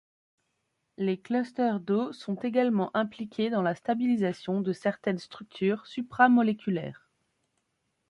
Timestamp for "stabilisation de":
3.75-4.73